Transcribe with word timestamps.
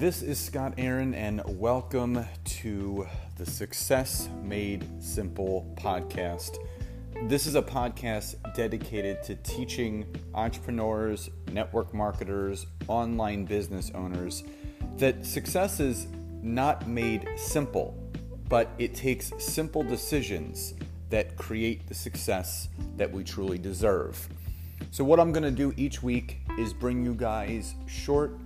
This 0.00 0.22
is 0.22 0.38
Scott 0.40 0.72
Aaron, 0.78 1.12
and 1.12 1.42
welcome 1.46 2.24
to 2.42 3.06
the 3.36 3.44
Success 3.44 4.30
Made 4.42 4.82
Simple 4.98 5.70
podcast. 5.76 6.56
This 7.28 7.46
is 7.46 7.54
a 7.54 7.60
podcast 7.60 8.36
dedicated 8.54 9.22
to 9.24 9.34
teaching 9.34 10.06
entrepreneurs, 10.34 11.28
network 11.52 11.92
marketers, 11.92 12.64
online 12.88 13.44
business 13.44 13.90
owners 13.94 14.42
that 14.96 15.26
success 15.26 15.80
is 15.80 16.06
not 16.40 16.88
made 16.88 17.28
simple, 17.36 17.94
but 18.48 18.70
it 18.78 18.94
takes 18.94 19.32
simple 19.36 19.82
decisions 19.82 20.72
that 21.10 21.36
create 21.36 21.86
the 21.88 21.94
success 21.94 22.70
that 22.96 23.12
we 23.12 23.22
truly 23.22 23.58
deserve. 23.58 24.30
So, 24.92 25.04
what 25.04 25.20
I'm 25.20 25.30
going 25.30 25.42
to 25.42 25.50
do 25.50 25.74
each 25.76 26.02
week 26.02 26.38
is 26.58 26.72
bring 26.72 27.04
you 27.04 27.12
guys 27.12 27.74
short, 27.86 28.40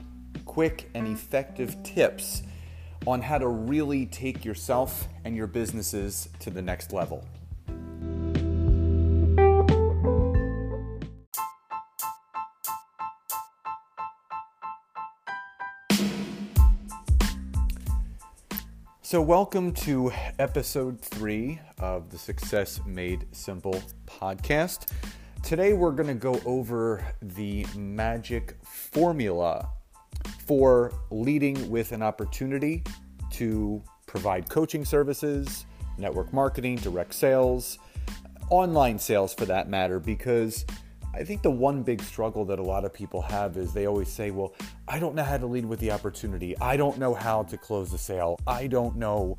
quick, 0.45 0.91
and 0.95 1.07
effective 1.09 1.83
tips 1.83 2.43
on 3.07 3.21
how 3.21 3.39
to 3.39 3.49
really 3.49 4.07
take 4.07 4.45
yourself 4.45 5.09
and 5.25 5.37
your 5.37 5.47
businesses 5.47 6.29
to 6.41 6.51
the 6.51 6.63
next 6.63 6.93
level. 6.93 7.25
So, 19.15 19.21
welcome 19.21 19.73
to 19.75 20.11
episode 20.41 21.01
three 21.01 21.61
of 21.79 22.11
the 22.11 22.19
Success 22.19 22.81
Made 22.85 23.27
Simple 23.31 23.81
podcast. 24.07 24.91
Today, 25.43 25.73
we're 25.73 25.93
going 25.93 26.09
to 26.09 26.15
go 26.15 26.41
over 26.45 27.07
the 27.23 27.65
magic 27.77 28.57
formula 28.65 29.69
for 30.47 30.93
leading 31.11 31.71
with 31.71 31.93
an 31.93 32.03
opportunity 32.03 32.83
to 33.33 33.83
provide 34.07 34.49
coaching 34.49 34.85
services, 34.85 35.67
network 35.99 36.33
marketing, 36.33 36.77
direct 36.77 37.15
sales, 37.15 37.79
online 38.51 38.99
sales 38.99 39.35
for 39.35 39.45
that 39.47 39.69
matter, 39.69 39.99
because 39.99 40.65
I 41.15 41.23
think 41.23 41.43
the 41.43 41.51
one 41.51 41.83
big 41.83 42.03
struggle 42.03 42.45
that 42.47 42.59
a 42.59 42.63
lot 42.63 42.85
of 42.85 42.93
people 42.93 43.23
have 43.23 43.57
is 43.57 43.73
they 43.73 43.87
always 43.87 44.09
say, 44.09 44.31
Well, 44.31 44.55
I 44.89 44.99
don't 44.99 45.15
know 45.15 45.23
how 45.23 45.39
to 45.39 45.47
lead 45.47 45.65
with 45.65 45.79
the 45.79 45.93
opportunity. 45.93 46.59
I 46.59 46.77
don't 46.77 46.99
know 46.99 47.15
how 47.15 47.45
to 47.45 47.57
close 47.57 47.91
the 47.91 47.99
sale. 47.99 48.39
I 48.47 48.67
don't 48.67 48.97
know 48.97 49.39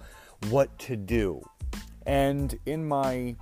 what 0.49 0.77
to 0.79 0.95
do. 0.95 1.41
And 2.05 2.57
in 2.65 2.87
my 2.87 3.35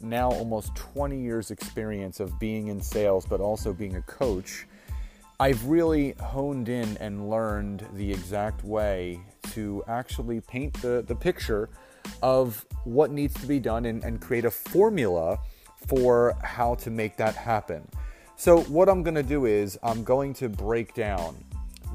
now 0.00 0.30
almost 0.30 0.74
20 0.74 1.20
years 1.20 1.50
experience 1.50 2.18
of 2.18 2.38
being 2.40 2.66
in 2.66 2.80
sales 2.80 3.24
but 3.24 3.40
also 3.40 3.72
being 3.72 3.94
a 3.94 4.02
coach 4.02 4.66
i've 5.42 5.64
really 5.64 6.14
honed 6.20 6.68
in 6.68 6.96
and 6.98 7.28
learned 7.28 7.84
the 7.94 8.08
exact 8.12 8.62
way 8.62 9.20
to 9.42 9.82
actually 9.88 10.40
paint 10.40 10.72
the, 10.74 11.04
the 11.08 11.16
picture 11.16 11.68
of 12.22 12.64
what 12.84 13.10
needs 13.10 13.34
to 13.34 13.46
be 13.48 13.58
done 13.58 13.86
and, 13.86 14.04
and 14.04 14.20
create 14.20 14.44
a 14.44 14.50
formula 14.50 15.36
for 15.88 16.36
how 16.44 16.76
to 16.76 16.90
make 16.90 17.16
that 17.16 17.34
happen. 17.34 17.82
So 18.36 18.60
what 18.62 18.88
i'm 18.88 19.02
going 19.02 19.16
to 19.16 19.22
do 19.24 19.46
is 19.46 19.76
i'm 19.82 20.04
going 20.04 20.32
to 20.34 20.48
break 20.48 20.94
down 20.94 21.44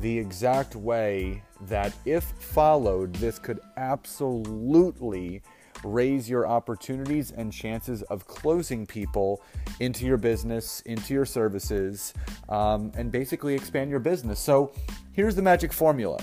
the 0.01 0.17
exact 0.19 0.75
way 0.75 1.41
that 1.61 1.93
if 2.03 2.25
followed 2.39 3.15
this 3.15 3.39
could 3.39 3.61
absolutely 3.77 5.41
raise 5.83 6.29
your 6.29 6.47
opportunities 6.47 7.31
and 7.31 7.51
chances 7.51 8.01
of 8.03 8.27
closing 8.27 8.85
people 8.85 9.41
into 9.79 10.05
your 10.05 10.17
business, 10.17 10.81
into 10.81 11.13
your 11.13 11.25
services, 11.25 12.13
um, 12.49 12.91
and 12.95 13.11
basically 13.11 13.53
expand 13.53 13.89
your 13.89 13.99
business. 13.99 14.39
So 14.39 14.71
here's 15.13 15.35
the 15.35 15.41
magic 15.41 15.73
formula. 15.73 16.19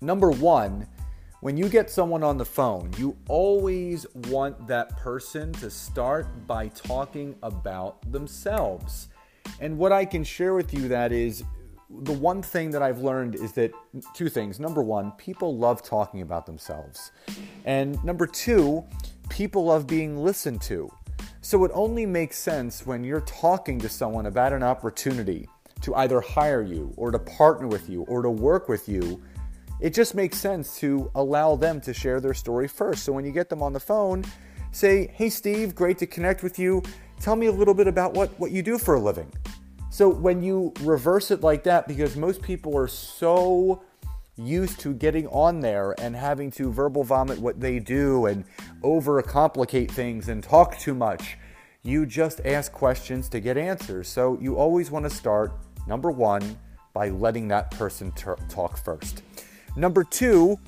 Number 0.00 0.30
one, 0.30 0.86
when 1.40 1.56
you 1.56 1.68
get 1.68 1.90
someone 1.90 2.22
on 2.22 2.36
the 2.36 2.44
phone, 2.44 2.92
you 2.98 3.16
always 3.28 4.06
want 4.28 4.66
that 4.66 4.98
person 4.98 5.52
to 5.54 5.70
start 5.70 6.46
by 6.46 6.68
talking 6.68 7.34
about 7.42 8.12
themselves. 8.12 9.08
And 9.58 9.78
what 9.78 9.90
I 9.90 10.04
can 10.04 10.22
share 10.22 10.54
with 10.54 10.74
you 10.74 10.88
that 10.88 11.12
is 11.12 11.44
the 11.90 12.12
one 12.12 12.42
thing 12.42 12.70
that 12.70 12.82
I've 12.82 13.00
learned 13.00 13.34
is 13.34 13.52
that 13.52 13.72
two 14.14 14.28
things. 14.28 14.60
Number 14.60 14.82
one, 14.82 15.10
people 15.12 15.56
love 15.56 15.82
talking 15.82 16.22
about 16.22 16.46
themselves. 16.46 17.10
And 17.64 18.02
number 18.04 18.26
two, 18.26 18.84
people 19.28 19.64
love 19.64 19.86
being 19.86 20.16
listened 20.16 20.62
to. 20.62 20.90
So 21.40 21.64
it 21.64 21.70
only 21.74 22.06
makes 22.06 22.38
sense 22.38 22.86
when 22.86 23.02
you're 23.02 23.22
talking 23.22 23.78
to 23.80 23.88
someone 23.88 24.26
about 24.26 24.52
an 24.52 24.62
opportunity 24.62 25.48
to 25.82 25.94
either 25.96 26.20
hire 26.20 26.62
you 26.62 26.92
or 26.96 27.10
to 27.10 27.18
partner 27.18 27.66
with 27.66 27.88
you 27.88 28.02
or 28.02 28.22
to 28.22 28.30
work 28.30 28.68
with 28.68 28.88
you. 28.88 29.20
It 29.80 29.94
just 29.94 30.14
makes 30.14 30.36
sense 30.36 30.78
to 30.80 31.10
allow 31.14 31.56
them 31.56 31.80
to 31.82 31.94
share 31.94 32.20
their 32.20 32.34
story 32.34 32.68
first. 32.68 33.02
So 33.04 33.12
when 33.12 33.24
you 33.24 33.32
get 33.32 33.48
them 33.48 33.62
on 33.62 33.72
the 33.72 33.80
phone, 33.80 34.24
say, 34.72 35.10
Hey, 35.14 35.30
Steve, 35.30 35.74
great 35.74 35.98
to 35.98 36.06
connect 36.06 36.42
with 36.42 36.58
you. 36.58 36.82
Tell 37.20 37.36
me 37.36 37.46
a 37.46 37.52
little 37.52 37.74
bit 37.74 37.88
about 37.88 38.14
what, 38.14 38.28
what 38.38 38.50
you 38.50 38.62
do 38.62 38.78
for 38.78 38.94
a 38.94 39.00
living. 39.00 39.30
So 39.90 40.08
when 40.08 40.42
you 40.42 40.72
reverse 40.82 41.30
it 41.32 41.42
like 41.42 41.64
that, 41.64 41.88
because 41.88 42.16
most 42.16 42.42
people 42.42 42.76
are 42.78 42.88
so 42.88 43.82
used 44.36 44.80
to 44.80 44.94
getting 44.94 45.26
on 45.26 45.60
there 45.60 45.94
and 46.00 46.14
having 46.14 46.50
to 46.52 46.72
verbal 46.72 47.04
vomit 47.04 47.38
what 47.38 47.60
they 47.60 47.78
do 47.80 48.26
and 48.26 48.44
overcomplicate 48.82 49.90
things 49.90 50.28
and 50.28 50.42
talk 50.42 50.78
too 50.78 50.94
much, 50.94 51.36
you 51.82 52.06
just 52.06 52.40
ask 52.44 52.72
questions 52.72 53.28
to 53.30 53.40
get 53.40 53.58
answers. 53.58 54.08
So 54.08 54.38
you 54.40 54.56
always 54.56 54.90
want 54.90 55.04
to 55.06 55.10
start, 55.10 55.52
number 55.86 56.10
one, 56.10 56.58
by 56.94 57.08
letting 57.08 57.48
that 57.48 57.70
person 57.72 58.12
t- 58.12 58.26
talk 58.48 58.78
first. 58.78 59.22
Number 59.76 60.04
two, 60.04 60.58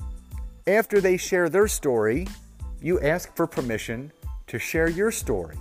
after 0.67 0.99
they 1.01 1.17
share 1.17 1.49
their 1.49 1.67
story, 1.67 2.27
you 2.81 2.99
ask 2.99 3.35
for 3.35 3.47
permission 3.47 4.11
to 4.47 4.59
share 4.59 4.89
your 4.89 5.11
story. 5.11 5.57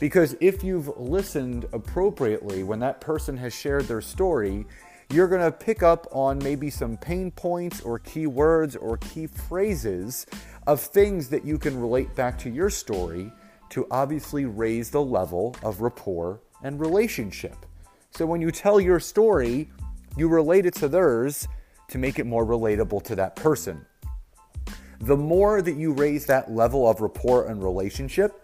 Because 0.00 0.36
if 0.40 0.64
you've 0.64 0.90
listened 0.98 1.66
appropriately 1.72 2.62
when 2.62 2.80
that 2.80 3.00
person 3.00 3.36
has 3.36 3.54
shared 3.54 3.84
their 3.84 4.00
story, 4.00 4.66
you're 5.10 5.28
going 5.28 5.40
to 5.40 5.52
pick 5.52 5.82
up 5.82 6.06
on 6.12 6.38
maybe 6.38 6.70
some 6.70 6.96
pain 6.96 7.30
points 7.30 7.80
or 7.80 7.98
key 8.00 8.26
words 8.26 8.74
or 8.74 8.96
key 8.96 9.26
phrases 9.26 10.26
of 10.66 10.80
things 10.80 11.28
that 11.28 11.44
you 11.44 11.58
can 11.58 11.78
relate 11.80 12.14
back 12.14 12.38
to 12.38 12.50
your 12.50 12.70
story 12.70 13.30
to 13.70 13.86
obviously 13.90 14.44
raise 14.44 14.90
the 14.90 15.02
level 15.02 15.54
of 15.62 15.80
rapport 15.80 16.40
and 16.62 16.80
relationship. 16.80 17.56
So 18.10 18.26
when 18.26 18.40
you 18.40 18.50
tell 18.50 18.80
your 18.80 19.00
story, 19.00 19.70
you 20.16 20.28
relate 20.28 20.66
it 20.66 20.74
to 20.76 20.88
theirs 20.88 21.46
to 21.88 21.98
make 21.98 22.18
it 22.18 22.26
more 22.26 22.46
relatable 22.46 23.02
to 23.04 23.16
that 23.16 23.36
person. 23.36 23.84
The 25.00 25.16
more 25.16 25.60
that 25.60 25.74
you 25.74 25.92
raise 25.92 26.24
that 26.26 26.50
level 26.50 26.88
of 26.88 27.00
rapport 27.00 27.48
and 27.48 27.62
relationship, 27.62 28.43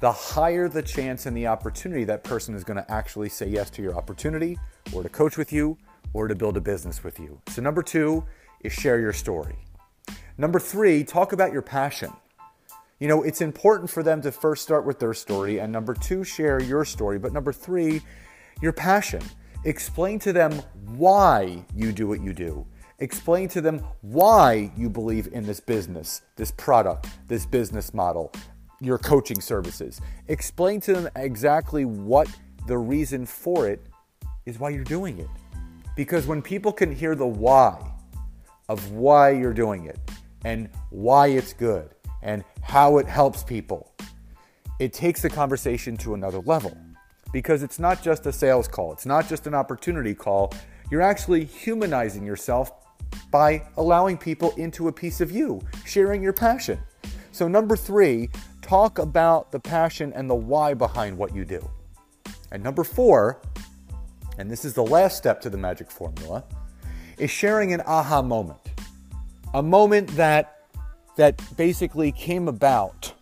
the 0.00 0.10
higher 0.10 0.68
the 0.68 0.82
chance 0.82 1.26
and 1.26 1.36
the 1.36 1.46
opportunity 1.46 2.04
that 2.04 2.24
person 2.24 2.54
is 2.54 2.64
going 2.64 2.76
to 2.76 2.90
actually 2.90 3.28
say 3.28 3.46
yes 3.46 3.70
to 3.70 3.82
your 3.82 3.94
opportunity 3.94 4.58
or 4.92 5.02
to 5.02 5.08
coach 5.08 5.36
with 5.36 5.52
you 5.52 5.76
or 6.14 6.26
to 6.26 6.34
build 6.34 6.56
a 6.56 6.60
business 6.60 7.04
with 7.04 7.20
you. 7.20 7.40
So, 7.48 7.62
number 7.62 7.82
two 7.82 8.24
is 8.62 8.72
share 8.72 8.98
your 8.98 9.12
story. 9.12 9.56
Number 10.38 10.58
three, 10.58 11.04
talk 11.04 11.32
about 11.32 11.52
your 11.52 11.62
passion. 11.62 12.10
You 12.98 13.08
know, 13.08 13.22
it's 13.22 13.40
important 13.40 13.90
for 13.90 14.02
them 14.02 14.20
to 14.22 14.32
first 14.32 14.62
start 14.62 14.84
with 14.84 14.98
their 14.98 15.14
story, 15.14 15.58
and 15.58 15.72
number 15.72 15.94
two, 15.94 16.24
share 16.24 16.62
your 16.62 16.84
story. 16.84 17.18
But 17.18 17.32
number 17.32 17.52
three, 17.52 18.02
your 18.60 18.72
passion. 18.72 19.22
Explain 19.64 20.18
to 20.20 20.32
them 20.32 20.52
why 20.96 21.64
you 21.74 21.92
do 21.92 22.08
what 22.08 22.20
you 22.22 22.32
do. 22.32 22.66
Explain 22.98 23.48
to 23.50 23.60
them 23.60 23.82
why 24.02 24.70
you 24.76 24.90
believe 24.90 25.28
in 25.32 25.46
this 25.46 25.60
business, 25.60 26.22
this 26.36 26.50
product, 26.50 27.08
this 27.28 27.46
business 27.46 27.94
model, 27.94 28.32
your 28.80 28.98
coaching 28.98 29.40
services. 29.40 30.00
Explain 30.28 30.80
to 30.82 30.94
them 30.94 31.08
exactly 31.16 31.84
what 31.84 32.28
the 32.66 32.78
reason 32.78 33.26
for 33.26 33.68
it 33.68 33.80
is 34.46 34.58
why 34.58 34.70
you're 34.70 34.84
doing 34.84 35.18
it. 35.18 35.28
Because 35.96 36.26
when 36.26 36.40
people 36.40 36.72
can 36.72 36.94
hear 36.94 37.14
the 37.14 37.26
why 37.26 37.78
of 38.68 38.92
why 38.92 39.30
you're 39.30 39.54
doing 39.54 39.86
it 39.86 39.98
and 40.44 40.70
why 40.90 41.28
it's 41.28 41.52
good 41.52 41.90
and 42.22 42.44
how 42.62 42.98
it 42.98 43.06
helps 43.06 43.42
people, 43.42 43.92
it 44.78 44.92
takes 44.92 45.20
the 45.20 45.28
conversation 45.28 45.96
to 45.98 46.14
another 46.14 46.40
level. 46.40 46.76
Because 47.32 47.62
it's 47.62 47.78
not 47.78 48.02
just 48.02 48.26
a 48.26 48.32
sales 48.32 48.66
call, 48.66 48.92
it's 48.92 49.06
not 49.06 49.28
just 49.28 49.46
an 49.46 49.54
opportunity 49.54 50.14
call. 50.14 50.52
You're 50.90 51.02
actually 51.02 51.44
humanizing 51.44 52.24
yourself 52.24 52.72
by 53.30 53.62
allowing 53.76 54.16
people 54.16 54.52
into 54.56 54.88
a 54.88 54.92
piece 54.92 55.20
of 55.20 55.30
you, 55.30 55.60
sharing 55.84 56.22
your 56.22 56.32
passion. 56.32 56.78
So, 57.32 57.46
number 57.46 57.76
three, 57.76 58.30
talk 58.70 59.00
about 59.00 59.50
the 59.50 59.58
passion 59.58 60.12
and 60.12 60.30
the 60.30 60.34
why 60.34 60.72
behind 60.74 61.18
what 61.18 61.34
you 61.34 61.44
do. 61.44 61.68
And 62.52 62.62
number 62.62 62.84
four, 62.84 63.42
and 64.38 64.48
this 64.48 64.64
is 64.64 64.74
the 64.74 64.84
last 64.84 65.16
step 65.16 65.40
to 65.40 65.50
the 65.50 65.56
magic 65.56 65.90
formula, 65.90 66.44
is 67.18 67.32
sharing 67.32 67.72
an 67.72 67.80
aha 67.80 68.22
moment. 68.22 68.60
A 69.54 69.62
moment 69.62 70.06
that 70.10 70.68
that 71.16 71.42
basically 71.56 72.12
came 72.12 72.46
about 72.46 73.12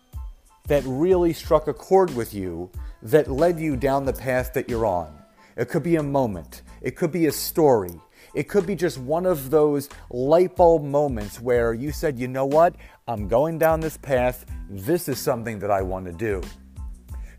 that 0.67 0.83
really 0.85 1.33
struck 1.33 1.67
a 1.67 1.73
chord 1.73 2.15
with 2.15 2.35
you 2.35 2.71
that 3.01 3.29
led 3.29 3.59
you 3.59 3.75
down 3.75 4.05
the 4.05 4.13
path 4.13 4.53
that 4.53 4.69
you're 4.69 4.85
on. 4.85 5.19
It 5.57 5.71
could 5.71 5.83
be 5.83 5.97
a 5.97 6.03
moment, 6.03 6.61
it 6.83 6.95
could 6.95 7.11
be 7.11 7.25
a 7.25 7.33
story, 7.33 7.99
It 8.35 8.49
could 8.49 8.67
be 8.67 8.75
just 8.75 8.99
one 8.99 9.27
of 9.27 9.51
those 9.51 9.89
light 10.11 10.57
bulb 10.57 10.83
moments 10.83 11.41
where 11.41 11.75
you 11.75 11.93
said, 11.93 12.19
you 12.19 12.29
know 12.29 12.47
what, 12.47 12.75
I'm 13.07 13.29
going 13.29 13.59
down 13.59 13.81
this 13.81 13.97
path. 13.97 14.45
This 14.69 15.09
is 15.09 15.19
something 15.19 15.59
that 15.61 15.71
I 15.71 15.83
want 15.83 16.07
to 16.07 16.13
do. 16.13 16.43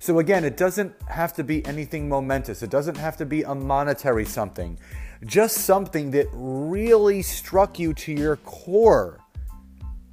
So, 0.01 0.19
again, 0.19 0.45
it 0.45 0.56
doesn't 0.56 0.94
have 1.09 1.33
to 1.33 1.44
be 1.44 1.65
anything 1.65 2.07
momentous, 2.07 2.63
it 2.63 2.69
doesn't 2.69 2.95
have 2.95 3.18
to 3.18 3.25
be 3.25 3.44
a 3.44 3.53
monetary 3.53 4.24
something, 4.24 4.80
just 5.25 5.57
something 5.65 6.09
that 6.12 6.27
really 6.31 7.21
struck 7.21 7.77
you 7.77 7.94
to 7.95 8.13
your 8.13 8.38
core, 8.38 9.19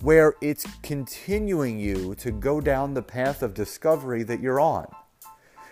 where 0.01 0.35
it's 0.41 0.67
continuing 0.83 1.79
you 1.79 2.17
to 2.17 2.33
go 2.33 2.61
down 2.61 2.95
the 2.95 3.03
path 3.03 3.43
of 3.43 3.55
discovery 3.55 4.25
that 4.25 4.41
you're 4.41 4.59
on. 4.59 4.87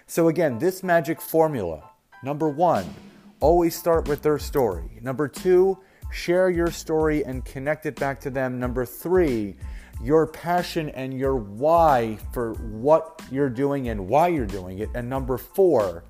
So, 0.06 0.28
again, 0.28 0.60
this 0.60 0.84
magic 0.84 1.20
formula 1.20 1.90
number 2.22 2.48
one, 2.48 2.94
always 3.40 3.74
start 3.74 4.08
with 4.08 4.22
their 4.22 4.38
story. 4.38 4.98
Number 5.02 5.28
two, 5.28 5.78
share 6.12 6.50
your 6.50 6.70
story 6.70 7.24
and 7.24 7.44
connect 7.44 7.86
it 7.86 7.96
back 7.96 8.20
to 8.20 8.30
them. 8.30 8.58
Number 8.58 8.84
three, 8.84 9.56
your 10.02 10.26
passion 10.26 10.88
and 10.90 11.18
your 11.18 11.36
why 11.36 12.18
for 12.32 12.54
what 12.54 13.22
you're 13.30 13.50
doing 13.50 13.88
and 13.88 14.08
why 14.08 14.28
you're 14.28 14.46
doing 14.46 14.78
it. 14.78 14.88
And 14.94 15.08
number 15.08 15.38
four, 15.38 16.04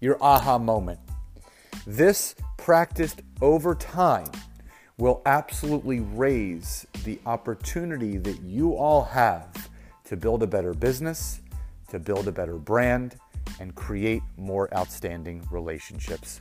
your 0.00 0.22
aha 0.22 0.58
moment. 0.58 1.00
This 1.86 2.34
practiced 2.56 3.22
over 3.40 3.74
time 3.74 4.30
will 4.98 5.22
absolutely 5.26 6.00
raise 6.00 6.86
the 7.04 7.18
opportunity 7.26 8.16
that 8.18 8.40
you 8.42 8.74
all 8.74 9.04
have 9.04 9.70
to 10.04 10.16
build 10.16 10.42
a 10.42 10.46
better 10.46 10.72
business, 10.72 11.40
to 11.90 11.98
build 11.98 12.28
a 12.28 12.32
better 12.32 12.56
brand, 12.56 13.16
and 13.60 13.74
create 13.74 14.22
more 14.36 14.74
outstanding 14.74 15.46
relationships. 15.50 16.40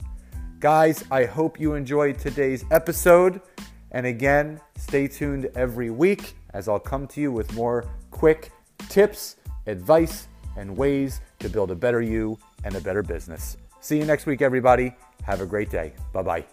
Guys, 0.59 1.03
I 1.11 1.25
hope 1.25 1.59
you 1.59 1.73
enjoyed 1.73 2.17
today's 2.17 2.63
episode. 2.71 3.41
And 3.91 4.05
again, 4.05 4.59
stay 4.77 5.07
tuned 5.07 5.49
every 5.55 5.89
week 5.89 6.35
as 6.53 6.67
I'll 6.67 6.79
come 6.79 7.07
to 7.07 7.21
you 7.21 7.31
with 7.31 7.53
more 7.53 7.85
quick 8.11 8.51
tips, 8.89 9.35
advice, 9.67 10.27
and 10.57 10.75
ways 10.77 11.21
to 11.39 11.49
build 11.49 11.71
a 11.71 11.75
better 11.75 12.01
you 12.01 12.37
and 12.63 12.75
a 12.75 12.81
better 12.81 13.03
business. 13.03 13.57
See 13.81 13.97
you 13.97 14.05
next 14.05 14.25
week, 14.25 14.41
everybody. 14.41 14.95
Have 15.23 15.41
a 15.41 15.45
great 15.45 15.69
day. 15.69 15.93
Bye 16.13 16.23
bye. 16.23 16.45